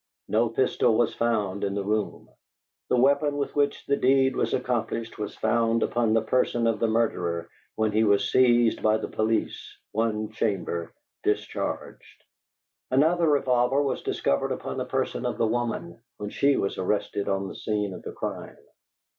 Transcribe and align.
No 0.27 0.49
pistol 0.49 0.95
was 0.97 1.13
found 1.13 1.63
in 1.63 1.75
the 1.75 1.83
room. 1.83 2.27
The 2.89 2.97
weapon 2.97 3.37
with 3.37 3.55
which 3.55 3.85
the 3.85 3.97
deed 3.97 4.35
was 4.35 4.51
accomplished 4.51 5.19
was 5.19 5.35
found 5.37 5.83
upon 5.83 6.15
the 6.15 6.23
person 6.23 6.65
of 6.65 6.79
the 6.79 6.87
murderer 6.87 7.47
when 7.75 7.91
he 7.91 8.03
was 8.03 8.31
seized 8.31 8.81
by 8.81 8.97
the 8.97 9.07
police, 9.07 9.77
one 9.91 10.31
chamber 10.31 10.91
discharged. 11.21 12.23
Another 12.89 13.29
revolver 13.29 13.83
was 13.83 14.01
discovered 14.01 14.51
upon 14.51 14.77
the 14.79 14.85
person 14.85 15.23
of 15.23 15.37
the 15.37 15.45
woman, 15.45 15.99
when 16.17 16.31
she 16.31 16.57
was 16.57 16.79
arrested 16.79 17.29
on 17.29 17.47
the 17.47 17.55
scene 17.55 17.93
of 17.93 18.01
the 18.01 18.11
crime. 18.11 18.57